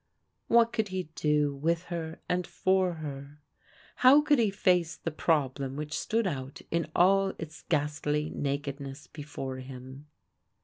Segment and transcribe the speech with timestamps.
[0.47, 3.39] What could he do with her and for her?
[3.97, 9.57] How could he face the problem which stood out in all its ghastly nakedness before
[9.57, 10.07] him?